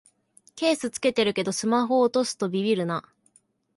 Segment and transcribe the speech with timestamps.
[0.55, 3.07] ケース付けてるけどスマホ落とすとビビるな